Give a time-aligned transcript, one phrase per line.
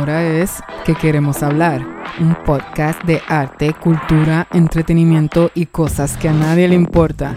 [0.00, 1.86] Ahora es que queremos hablar,
[2.20, 7.34] un podcast de arte, cultura, entretenimiento y cosas que a nadie le importa.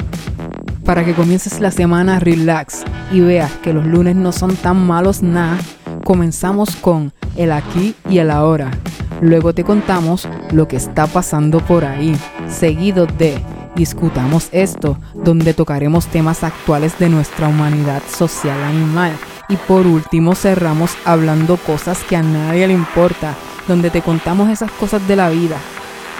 [0.86, 5.22] Para que comiences la semana relax y veas que los lunes no son tan malos
[5.22, 5.58] nada,
[6.06, 8.72] comenzamos con el aquí y el ahora.
[9.20, 12.16] Luego te contamos lo que está pasando por ahí,
[12.48, 13.44] seguido de
[13.76, 19.12] Discutamos esto, donde tocaremos temas actuales de nuestra humanidad social animal
[19.54, 23.36] y por último cerramos hablando cosas que a nadie le importa,
[23.68, 25.60] donde te contamos esas cosas de la vida.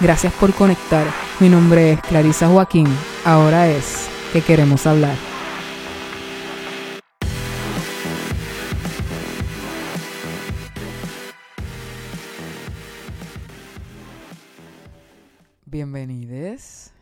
[0.00, 1.04] Gracias por conectar.
[1.40, 2.86] Mi nombre es Clarisa Joaquín.
[3.24, 5.16] Ahora es que queremos hablar.
[15.66, 16.92] Bienvenidos.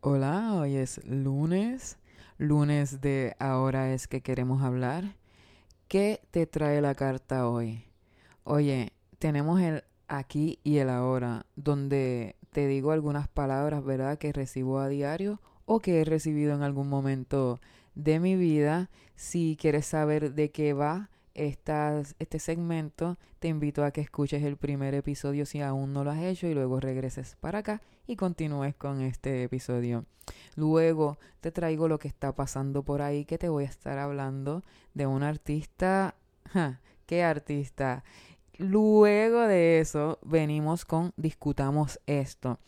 [0.00, 1.98] Hola, hoy es lunes,
[2.36, 5.04] lunes de Ahora es que queremos hablar.
[5.88, 7.82] ¿Qué te trae la carta hoy?
[8.44, 14.80] Oye, tenemos el aquí y el ahora, donde te digo algunas palabras, ¿verdad?, que recibo
[14.80, 17.58] a diario o que he recibido en algún momento
[17.94, 18.90] de mi vida.
[19.16, 21.08] Si quieres saber de qué va
[21.38, 26.22] este segmento, te invito a que escuches el primer episodio si aún no lo has
[26.22, 30.04] hecho y luego regreses para acá y continúes con este episodio.
[30.56, 34.64] Luego te traigo lo que está pasando por ahí, que te voy a estar hablando
[34.94, 36.16] de un artista.
[37.06, 38.02] ¿Qué artista?
[38.56, 42.58] Luego de eso venimos con Discutamos esto.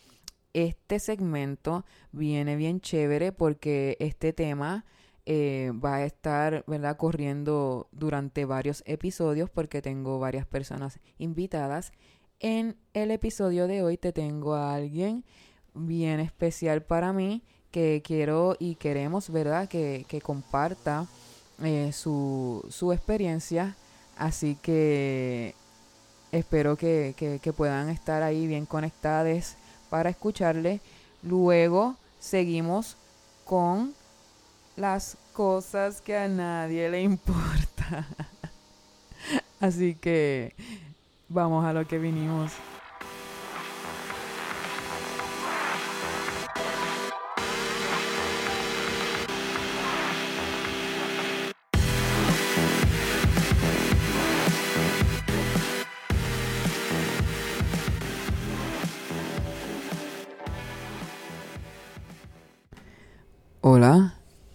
[0.53, 4.85] Este segmento viene bien chévere porque este tema
[5.33, 6.97] eh, va a estar ¿verdad?
[6.97, 11.93] corriendo durante varios episodios porque tengo varias personas invitadas
[12.41, 15.25] en el episodio de hoy te tengo a alguien
[15.73, 19.69] bien especial para mí que quiero y queremos, ¿verdad?
[19.69, 21.07] Que, comparta
[21.63, 23.77] eh, su, su experiencia.
[24.17, 25.55] Así que
[26.33, 29.55] espero que, que, puedan estar ahí bien conectados
[29.91, 30.81] para escucharle.
[31.23, 32.97] Luego seguimos
[33.45, 33.95] con
[34.77, 38.07] las cosas que a nadie le importa.
[39.61, 40.55] Así que
[41.31, 42.53] Vamos a lo que vinimos.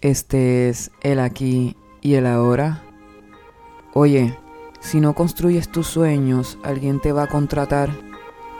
[0.06, 2.82] Este es el aquí y el ahora.
[3.92, 4.38] Oye,
[4.78, 7.90] si no construyes tus sueños, alguien te va a contratar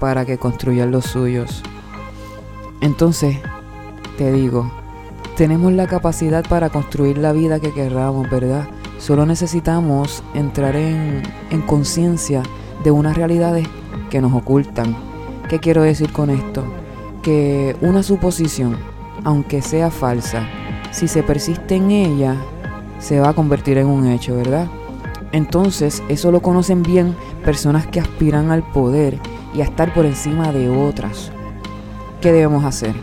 [0.00, 1.62] para que construyas los suyos.
[2.80, 3.36] Entonces,
[4.18, 4.72] te digo,
[5.36, 8.68] tenemos la capacidad para construir la vida que querramos, ¿verdad?
[8.98, 12.42] Solo necesitamos entrar en, en conciencia
[12.82, 13.68] de unas realidades
[14.10, 14.96] que nos ocultan.
[15.48, 16.64] ¿Qué quiero decir con esto?
[17.22, 18.76] Que una suposición,
[19.22, 20.48] aunque sea falsa,
[20.96, 22.36] si se persiste en ella,
[23.00, 24.66] se va a convertir en un hecho, ¿verdad?
[25.30, 27.14] Entonces, eso lo conocen bien
[27.44, 29.18] personas que aspiran al poder
[29.54, 31.30] y a estar por encima de otras.
[32.22, 32.94] ¿Qué debemos hacer?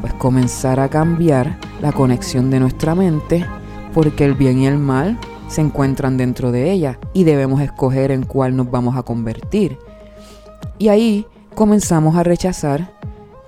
[0.00, 3.44] Pues comenzar a cambiar la conexión de nuestra mente
[3.92, 5.18] porque el bien y el mal
[5.48, 9.76] se encuentran dentro de ella y debemos escoger en cuál nos vamos a convertir.
[10.78, 12.92] Y ahí comenzamos a rechazar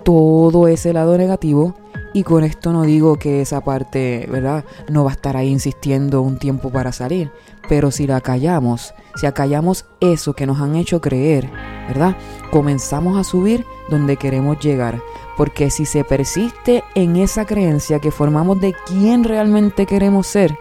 [0.02, 1.76] todo ese lado negativo
[2.16, 4.64] y con esto no digo que esa parte, ¿verdad?
[4.88, 7.30] No va a estar ahí insistiendo un tiempo para salir.
[7.68, 11.50] Pero si la callamos, si acallamos eso que nos han hecho creer,
[11.86, 12.16] ¿verdad?
[12.50, 15.02] Comenzamos a subir donde queremos llegar.
[15.36, 20.56] Porque si se persiste en esa creencia que formamos de quién realmente queremos ser,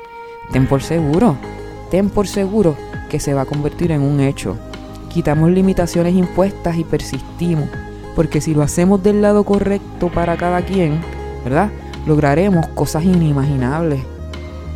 [0.51, 1.37] ten por seguro,
[1.89, 2.75] ten por seguro
[3.09, 4.57] que se va a convertir en un hecho.
[5.07, 7.69] Quitamos limitaciones impuestas y persistimos.
[8.13, 11.01] Porque si lo hacemos del lado correcto para cada quien,
[11.45, 11.71] ¿verdad?
[12.05, 14.03] Lograremos cosas inimaginables,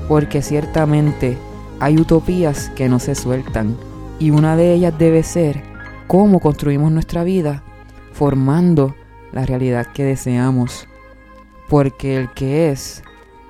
[0.07, 1.37] porque ciertamente
[1.81, 3.75] hay utopías que no se sueltan
[4.19, 5.63] y una de ellas debe ser
[6.07, 7.63] cómo construimos nuestra vida
[8.13, 8.95] formando
[9.31, 10.87] la realidad que deseamos,
[11.67, 13.03] porque el que es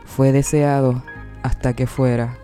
[0.06, 1.04] fue deseado
[1.44, 2.38] hasta que fuera.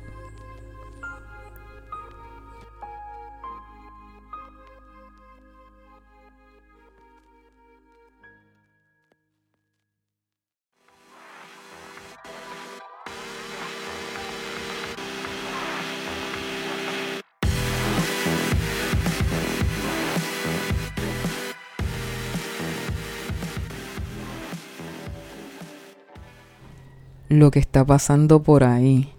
[27.40, 29.12] Lo que está pasando por ahí.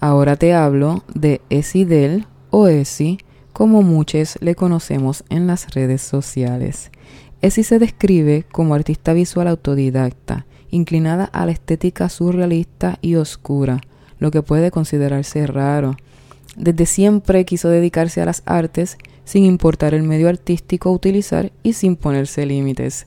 [0.00, 3.18] Ahora te hablo de Esidel o Esi
[3.52, 6.90] como muchos le conocemos en las redes sociales.
[7.40, 13.80] Essie se describe como artista visual autodidacta, inclinada a la estética surrealista y oscura,
[14.18, 15.96] lo que puede considerarse raro.
[16.56, 21.72] Desde siempre quiso dedicarse a las artes sin importar el medio artístico a utilizar y
[21.72, 23.06] sin ponerse límites.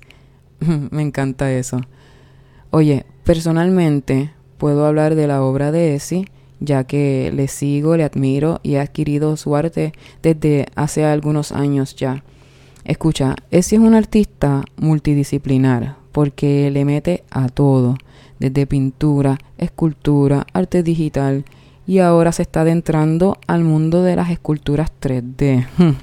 [0.92, 1.82] Me encanta eso.
[2.72, 6.28] Oye, personalmente puedo hablar de la obra de Essie,
[6.60, 11.96] ya que le sigo, le admiro y he adquirido su arte desde hace algunos años
[11.96, 12.24] ya.
[12.84, 17.96] Escucha, Essie es un artista multidisciplinar porque le mete a todo,
[18.40, 21.46] desde pintura, escultura, arte digital
[21.88, 25.66] y ahora se está adentrando al mundo de las esculturas 3D.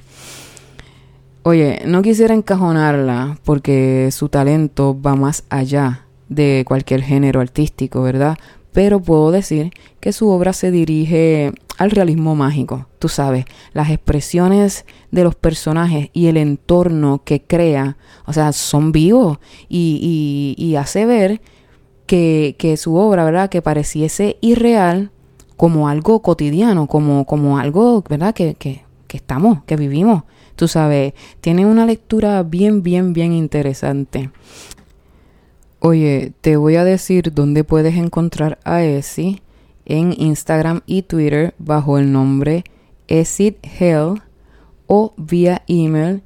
[1.43, 8.39] Oye, no quisiera encajonarla porque su talento va más allá de cualquier género artístico, ¿verdad?
[8.73, 9.71] Pero puedo decir
[10.01, 16.11] que su obra se dirige al realismo mágico, tú sabes, las expresiones de los personajes
[16.13, 17.97] y el entorno que crea,
[18.27, 19.39] o sea, son vivos
[19.69, 21.41] y, y, hace ver
[22.07, 23.51] que, que, su obra, ¿verdad?
[23.51, 25.11] Que pareciese irreal
[25.57, 28.35] como algo cotidiano, como, como algo, ¿verdad?
[28.35, 30.25] Que, que, que estamos, que vivimos.
[30.55, 34.31] Tú sabes, tiene una lectura bien, bien, bien interesante.
[35.89, 39.41] Oye, te voy a decir dónde puedes encontrar a Essie
[39.85, 42.65] en Instagram y Twitter bajo el nombre
[43.07, 44.21] Hell
[44.89, 46.25] o vía email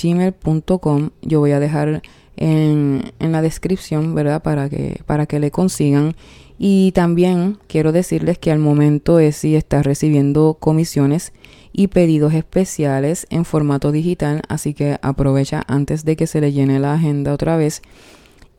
[0.00, 2.00] gmail.com Yo voy a dejar
[2.36, 4.40] en, en, la descripción, ¿verdad?
[4.40, 6.14] Para que, para que le consigan.
[6.58, 11.32] Y también quiero decirles que al momento Essie está recibiendo comisiones
[11.72, 16.80] y pedidos especiales en formato digital, así que aprovecha antes de que se le llene
[16.80, 17.82] la agenda otra vez.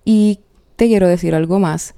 [0.05, 0.39] Y
[0.75, 1.95] te quiero decir algo más,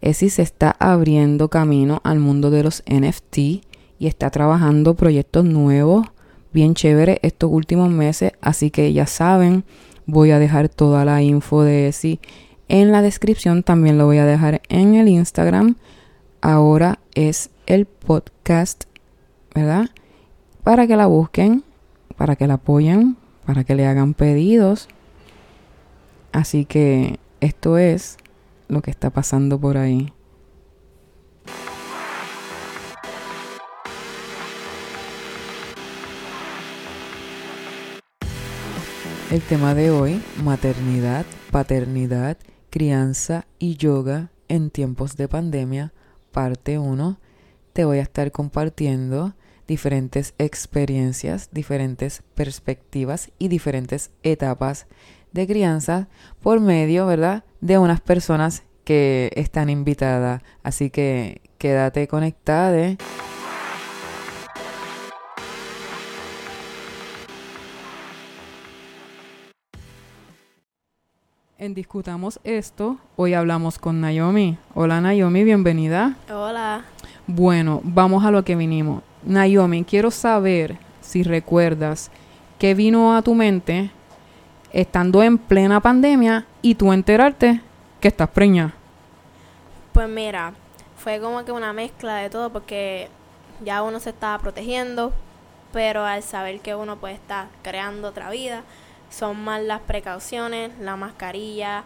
[0.00, 5.44] es si se está abriendo camino al mundo de los NFT y está trabajando proyectos
[5.44, 6.06] nuevos,
[6.52, 9.64] bien chévere estos últimos meses, así que ya saben,
[10.06, 12.20] voy a dejar toda la info de ESI
[12.70, 15.76] en la descripción, también lo voy a dejar en el Instagram.
[16.40, 18.84] Ahora es el podcast,
[19.54, 19.90] ¿verdad?
[20.62, 21.64] para que la busquen,
[22.16, 24.88] para que la apoyen, para que le hagan pedidos.
[26.32, 28.18] Así que esto es
[28.68, 30.12] lo que está pasando por ahí.
[39.30, 42.36] El tema de hoy, maternidad, paternidad,
[42.70, 45.92] crianza y yoga en tiempos de pandemia,
[46.32, 47.18] parte 1.
[47.72, 49.34] Te voy a estar compartiendo
[49.66, 54.86] diferentes experiencias, diferentes perspectivas y diferentes etapas
[55.32, 56.08] de crianza
[56.42, 60.42] por medio, ¿verdad?, de unas personas que están invitadas.
[60.62, 62.96] Así que quédate conectada.
[71.60, 74.56] En Discutamos esto, hoy hablamos con Naomi.
[74.74, 76.16] Hola Naomi, bienvenida.
[76.32, 76.86] Hola.
[77.26, 79.02] Bueno, vamos a lo que vinimos.
[79.24, 82.10] Naomi, quiero saber si recuerdas
[82.58, 83.90] qué vino a tu mente
[84.72, 87.60] estando en plena pandemia y tú enterarte
[88.00, 88.72] que estás preñada.
[89.92, 90.54] Pues mira,
[90.96, 93.10] fue como que una mezcla de todo porque
[93.62, 95.12] ya uno se estaba protegiendo,
[95.74, 98.62] pero al saber que uno puede estar creando otra vida,
[99.10, 101.84] son más las precauciones, la mascarilla,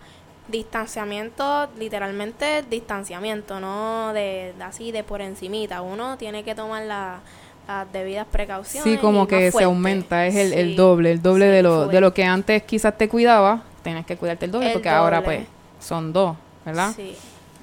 [0.49, 5.83] distanciamiento, literalmente distanciamiento, no de, así de por encimita.
[5.83, 8.95] Uno tiene que tomar las debidas precauciones.
[8.95, 12.25] Sí, como que se aumenta, es el, doble, el doble de lo de lo que
[12.25, 15.47] antes quizás te cuidaba, tienes que cuidarte el doble porque ahora pues
[15.81, 16.93] son dos, ¿verdad?
[16.95, 17.17] Sí.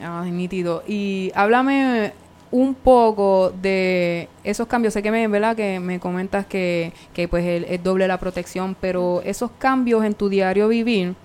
[0.03, 0.83] Ah, nítido.
[0.87, 2.13] Y háblame
[2.51, 4.93] un poco de esos cambios.
[4.93, 5.55] Sé que me, ¿verdad?
[5.55, 10.29] Que me comentas que, que pues es doble la protección, pero esos cambios en tu
[10.29, 11.15] diario vivir,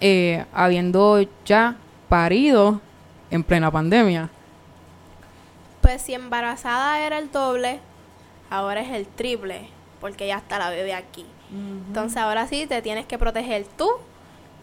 [0.00, 1.76] eh, habiendo ya
[2.08, 2.80] parido
[3.30, 4.30] en plena pandemia.
[5.80, 7.80] Pues si embarazada era el doble,
[8.50, 9.68] ahora es el triple,
[10.00, 11.26] porque ya está la bebé aquí.
[11.88, 13.90] Entonces ahora sí te tienes que proteger tú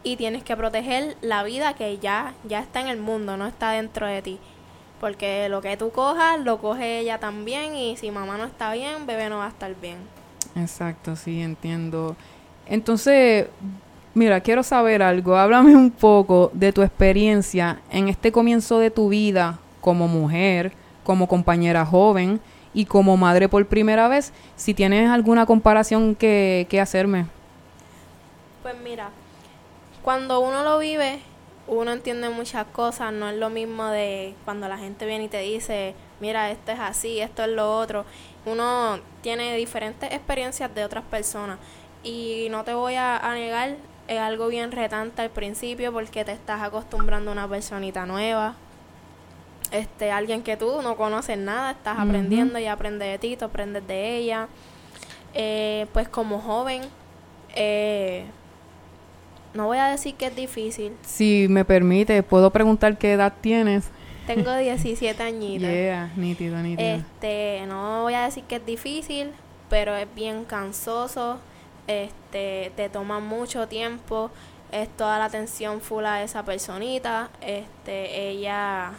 [0.01, 3.71] y tienes que proteger la vida que ya, ya está en el mundo, no está
[3.71, 4.39] dentro de ti.
[4.99, 9.05] Porque lo que tú cojas, lo coge ella también y si mamá no está bien,
[9.05, 9.97] bebé no va a estar bien.
[10.55, 12.15] Exacto, sí, entiendo.
[12.65, 13.47] Entonces,
[14.15, 15.37] Mira, quiero saber algo.
[15.37, 21.27] Háblame un poco de tu experiencia en este comienzo de tu vida como mujer, como
[21.27, 22.41] compañera joven
[22.73, 24.33] y como madre por primera vez.
[24.55, 27.27] Si tienes alguna comparación que, que hacerme.
[28.63, 29.09] Pues mira,
[30.01, 31.19] cuando uno lo vive,
[31.69, 35.39] uno entiende muchas cosas, no es lo mismo de cuando la gente viene y te
[35.39, 38.05] dice, mira, esto es así, esto es lo otro.
[38.45, 41.59] Uno tiene diferentes experiencias de otras personas
[42.03, 43.75] y no te voy a, negar,
[44.07, 48.55] es algo bien retante al principio porque te estás acostumbrando a una personita nueva,
[49.71, 53.85] este alguien que tú no conoces nada, estás aprendiendo y aprendes de ti, tú aprendes
[53.85, 54.47] de ella.
[55.35, 56.81] Eh, pues como joven,
[57.53, 58.25] eh,
[59.53, 60.93] no voy a decir que es difícil.
[61.01, 63.89] Si me permite, ¿puedo preguntar qué edad tienes?
[64.27, 65.69] Tengo 17 añitos.
[65.69, 66.89] Yeah, nítido, nítido.
[66.89, 69.31] Este, no voy a decir que es difícil,
[69.69, 71.39] pero es bien cansoso.
[71.87, 74.29] Este, te toma mucho tiempo.
[74.71, 77.29] Es toda la atención full a esa personita.
[77.41, 78.91] Este, ella,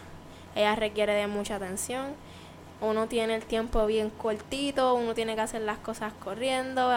[0.56, 2.14] ella requiere de mucha atención
[2.80, 6.90] uno tiene el tiempo bien cortito, uno tiene que hacer las cosas corriendo,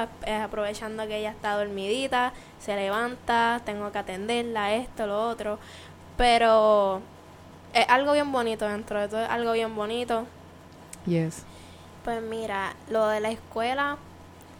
[0.43, 5.59] aprovechando que ella está dormidita, se levanta, tengo que atenderla, esto, lo otro.
[6.15, 7.01] Pero
[7.73, 10.25] es algo bien bonito dentro de todo, es algo bien bonito.
[11.05, 11.43] Yes.
[12.03, 13.97] Pues mira, lo de la escuela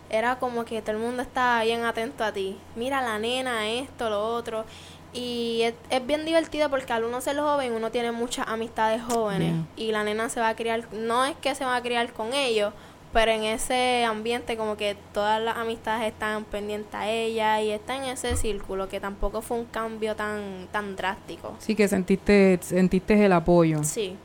[0.09, 2.57] era como que todo el mundo estaba bien atento a ti.
[2.75, 4.65] Mira la nena, esto, lo otro.
[5.13, 9.91] Y es, bien divertido porque al uno ser joven, uno tiene muchas amistades jóvenes y
[9.91, 12.73] la nena se va a criar, no es que se va a criar con ellos,
[13.13, 17.95] pero en ese ambiente como que todas las amistades están pendientes a ella y está
[17.95, 21.53] en ese círculo que tampoco fue un cambio tan tan drástico.
[21.59, 23.83] Sí, que sentiste sentiste el apoyo.
[23.83, 24.15] Sí.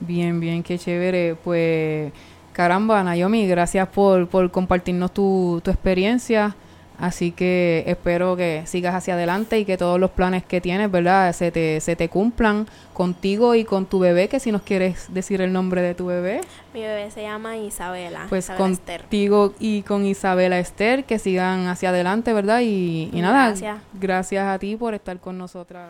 [0.00, 1.36] Bien, bien, qué chévere.
[1.42, 2.12] Pues
[2.52, 6.54] caramba, Naomi, gracias por, por compartirnos tu, tu experiencia.
[6.98, 11.32] Así que espero que sigas hacia adelante y que todos los planes que tienes, ¿verdad?
[11.32, 15.40] Se te, se te cumplan contigo y con tu bebé, que si nos quieres decir
[15.40, 16.40] el nombre de tu bebé.
[16.72, 18.26] Mi bebé se llama Isabela.
[18.28, 22.60] Pues contigo y con Isabela Esther, que sigan hacia adelante, ¿verdad?
[22.60, 23.78] Y, y nada, gracias.
[23.94, 25.88] gracias a ti por estar con nosotras.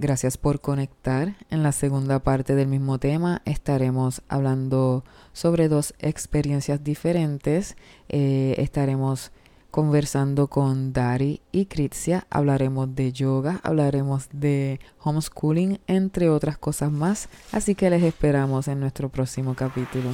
[0.00, 1.34] Gracias por conectar.
[1.50, 5.02] En la segunda parte del mismo tema estaremos hablando
[5.32, 7.76] sobre dos experiencias diferentes.
[8.08, 9.32] Eh, estaremos
[9.72, 12.28] conversando con Dari y Kritsia.
[12.30, 17.28] Hablaremos de yoga, hablaremos de homeschooling, entre otras cosas más.
[17.50, 20.10] Así que les esperamos en nuestro próximo capítulo.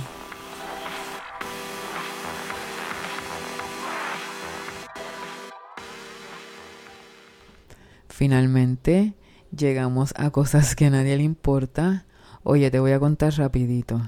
[8.08, 9.12] Finalmente,
[9.56, 12.04] llegamos a cosas que a nadie le importa.
[12.42, 14.00] Oye, te voy a contar rapidito.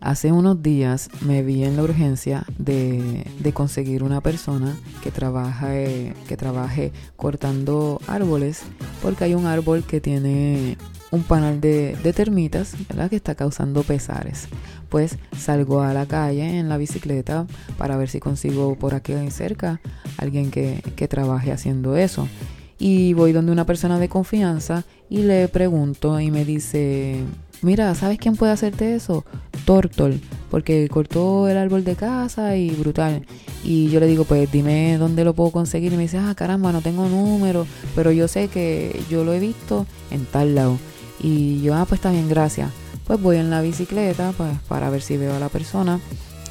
[0.00, 6.14] Hace unos días me vi en la urgencia de, de conseguir una persona que trabaje,
[6.28, 8.62] que trabaje cortando árboles
[9.00, 10.76] porque hay un árbol que tiene
[11.10, 12.74] un panal de, de, termitas.
[13.08, 14.48] Que está causando pesares.
[14.88, 17.46] Pues salgo a la calle en la bicicleta
[17.78, 19.80] para ver si consigo por aquí cerca
[20.18, 22.28] alguien que, que trabaje haciendo eso
[22.84, 27.18] y voy donde una persona de confianza y le pregunto y me dice,
[27.62, 29.24] mira, ¿sabes quién puede hacerte eso?
[29.64, 33.24] Tortol, porque cortó el árbol de casa y brutal.
[33.64, 35.94] Y yo le digo, pues dime dónde lo puedo conseguir.
[35.94, 39.40] Y me dice, ah, caramba, no tengo número, pero yo sé que yo lo he
[39.40, 40.76] visto en tal lado.
[41.22, 42.68] Y yo, ah, pues está bien, gracias.
[43.06, 46.00] Pues voy en la bicicleta pues, para ver si veo a la persona.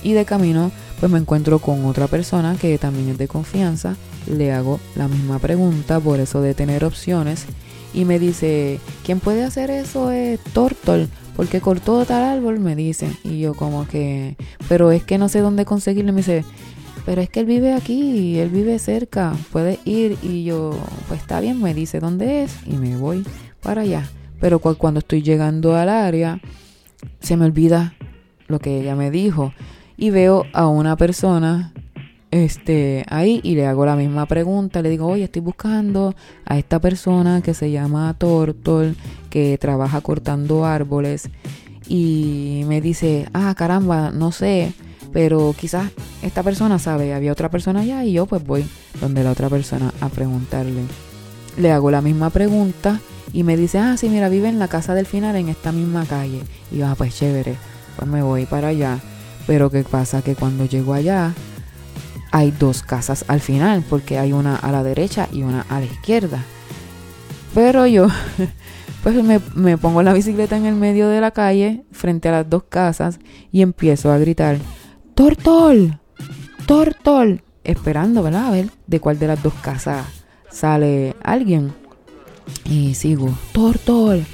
[0.04, 3.96] Y de camino, pues me encuentro con otra persona que también es de confianza
[4.28, 7.46] le hago la misma pregunta por eso de tener opciones
[7.94, 11.10] y me dice, ¿quién puede hacer eso es Tortol?
[11.36, 13.16] Porque cortó tal árbol, me dicen.
[13.24, 14.36] Y yo como que,
[14.68, 16.12] pero es que no sé dónde conseguirlo.
[16.12, 16.44] me dice,
[17.06, 20.18] pero es que él vive aquí, él vive cerca, puede ir.
[20.24, 20.72] Y yo,
[21.08, 23.26] pues está bien, me dice dónde es y me voy
[23.62, 24.10] para allá.
[24.40, 26.42] Pero cuando estoy llegando al área,
[27.20, 27.94] se me olvida
[28.48, 29.54] lo que ella me dijo.
[29.98, 31.74] Y veo a una persona
[32.32, 34.82] este, ahí y le hago la misma pregunta.
[34.82, 38.96] Le digo, oye, estoy buscando a esta persona que se llama Tortol,
[39.30, 41.30] que trabaja cortando árboles.
[41.88, 44.74] Y me dice, ah, caramba, no sé,
[45.12, 45.92] pero quizás
[46.24, 48.66] esta persona sabe, había otra persona allá y yo pues voy
[49.00, 50.82] donde la otra persona a preguntarle.
[51.58, 53.00] Le hago la misma pregunta
[53.32, 56.06] y me dice, ah, sí, mira, vive en la casa del final en esta misma
[56.06, 56.42] calle.
[56.72, 57.56] Y yo, ah, pues chévere,
[57.96, 59.00] pues me voy para allá.
[59.48, 60.22] Pero ¿qué pasa?
[60.22, 61.34] Que cuando llego allá,
[62.32, 65.86] hay dos casas al final, porque hay una a la derecha y una a la
[65.86, 66.44] izquierda.
[67.54, 68.08] Pero yo,
[69.04, 72.50] pues me, me, pongo la bicicleta en el medio de la calle, frente a las
[72.50, 73.20] dos casas,
[73.52, 74.58] y empiezo a gritar,
[75.16, 76.00] ¡Tortol!
[76.66, 77.44] ¡Tortol!
[77.64, 78.48] Esperando, ¿verdad?
[78.48, 80.06] A ver de cuál de las dos casas
[80.50, 81.74] sale alguien.
[82.66, 84.26] Y sigo, ¡Tortol!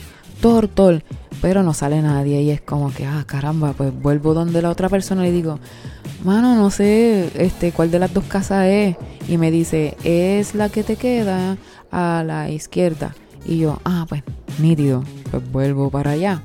[0.41, 1.03] ¡Tortol!
[1.41, 4.89] Pero no sale nadie y es como que, ah, caramba, pues vuelvo donde la otra
[4.89, 5.59] persona y digo,
[6.23, 8.97] mano, no sé este, cuál de las dos casas es.
[9.27, 11.57] Y me dice, es la que te queda
[11.91, 13.15] a la izquierda.
[13.45, 14.23] Y yo, ah, pues
[14.59, 16.41] nítido, pues vuelvo para allá.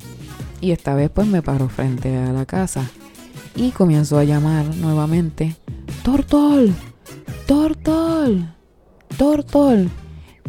[0.60, 2.88] Y esta vez pues me paro frente a la casa.
[3.56, 5.56] Y comienzo a llamar nuevamente,
[6.02, 6.72] Tortol,
[7.46, 8.48] Tortol,
[9.16, 9.90] Tortol.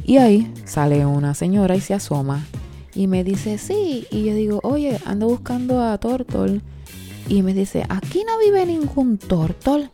[0.03, 2.45] Y ahí sale una señora y se asoma
[2.95, 4.07] y me dice, sí.
[4.09, 6.61] Y yo digo, oye, ando buscando a Tortol.
[7.27, 9.89] Y me dice, aquí no vive ningún Tortol.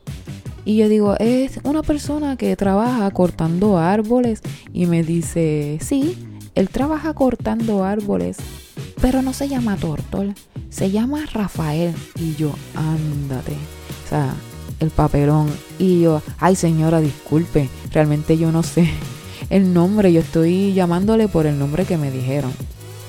[0.63, 4.41] Y yo digo, es una persona que trabaja cortando árboles.
[4.73, 6.17] Y me dice, sí,
[6.55, 8.37] él trabaja cortando árboles,
[9.01, 10.35] pero no se llama Tortol,
[10.69, 11.95] se llama Rafael.
[12.15, 13.53] Y yo, ándate.
[14.05, 14.35] O sea,
[14.79, 15.49] el papelón.
[15.79, 18.89] Y yo, ay señora, disculpe, realmente yo no sé
[19.49, 22.51] el nombre, yo estoy llamándole por el nombre que me dijeron.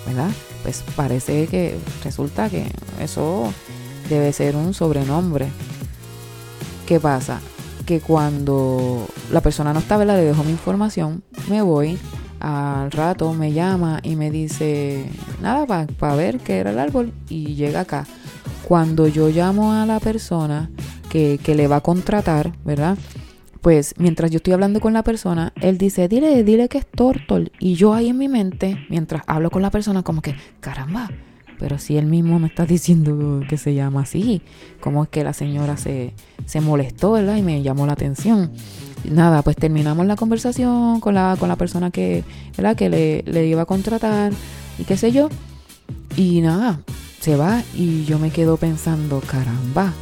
[0.07, 0.31] ¿Verdad?
[0.63, 2.67] Pues parece que resulta que
[3.01, 3.53] eso
[4.09, 5.49] debe ser un sobrenombre.
[6.87, 7.41] ¿Qué pasa?
[7.87, 10.17] Que cuando la persona no está, ¿verdad?
[10.17, 11.99] Le dejo mi información, me voy,
[12.41, 15.09] al rato me llama y me dice,
[15.41, 18.07] nada, para ver qué era el árbol y llega acá.
[18.67, 20.71] Cuando yo llamo a la persona
[21.09, 22.97] que, que le va a contratar, ¿verdad?
[23.63, 27.53] Pues mientras yo estoy hablando con la persona, él dice, dile, dile que es Tortol.
[27.61, 31.09] Y yo ahí en mi mente, mientras hablo con la persona, como que, caramba,
[31.61, 34.43] pero si él mismo me está diciendo que se llama así,
[34.81, 36.13] como es que la señora se,
[36.45, 37.37] se molestó, ¿verdad?
[37.37, 38.51] Y me llamó la atención.
[39.05, 42.25] Nada, pues terminamos la conversación con la, con la persona que,
[42.57, 42.75] ¿verdad?
[42.75, 44.33] que le, le iba a contratar
[44.77, 45.29] y qué sé yo.
[46.17, 46.81] Y nada,
[47.21, 49.93] se va y yo me quedo pensando, caramba,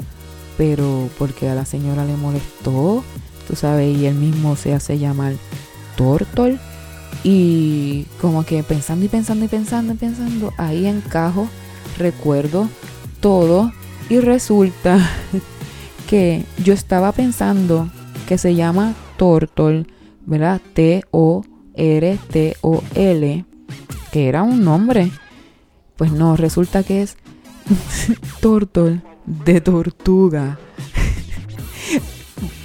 [0.57, 3.05] pero porque a la señora le molestó
[3.51, 5.33] tú sabes, y él mismo se hace llamar
[5.97, 6.61] Tortol.
[7.25, 11.49] Y como que pensando y pensando y pensando y pensando, ahí encajo,
[11.99, 12.69] recuerdo
[13.19, 13.73] todo
[14.09, 15.05] y resulta
[16.09, 17.91] que yo estaba pensando
[18.29, 19.89] que se llama Tortol,
[20.25, 20.61] ¿verdad?
[20.73, 21.05] T-O-R-T-O-L,
[24.13, 25.11] que era un nombre.
[25.97, 27.17] Pues no, resulta que es
[28.41, 30.59] Tortol de tortuga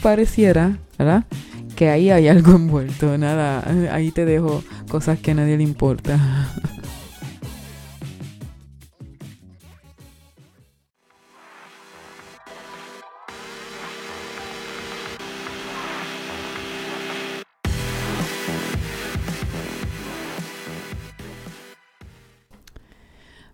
[0.06, 1.24] pareciera, ¿verdad?
[1.76, 3.18] Que ahí hay algo envuelto.
[3.18, 6.20] Nada, ahí te dejo cosas que a nadie le importa.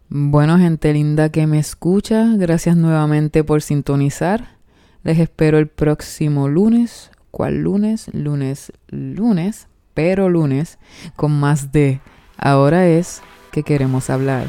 [0.09, 4.60] Bueno, gente linda que me escucha, gracias nuevamente por sintonizar.
[5.03, 7.11] Les espero el próximo lunes.
[7.31, 8.09] ¿Cuál lunes?
[8.13, 10.79] Lunes, lunes, pero lunes,
[11.15, 12.01] con más de
[12.41, 14.47] Ahora es que queremos hablar.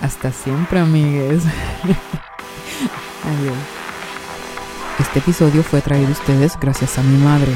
[0.00, 1.44] Hasta siempre, amigues.
[3.24, 3.56] Adiós.
[4.98, 7.52] Este episodio fue traído a ustedes gracias a mi madre.